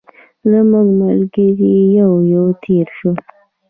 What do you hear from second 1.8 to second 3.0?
یو یو تېر